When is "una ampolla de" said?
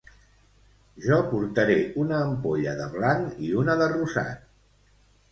2.03-2.87